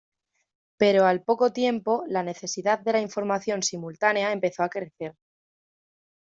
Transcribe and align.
Pero, 0.77 1.05
al 1.05 1.21
poco 1.21 1.53
tiempo, 1.53 2.05
la 2.07 2.23
necesidad 2.23 2.79
de 2.79 2.93
la 2.93 3.01
información 3.01 3.61
simultánea 3.61 4.31
empezó 4.31 4.63
a 4.63 4.69
crecer. 4.69 5.15